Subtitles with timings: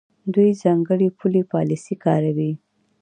[0.33, 2.51] دوی ځانګړې پولي پالیسۍ کاروي.